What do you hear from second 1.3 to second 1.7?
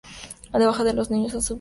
subirse a su grupa.